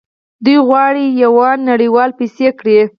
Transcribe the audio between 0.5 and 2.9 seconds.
غواړي یوان نړیواله پیسې کړي.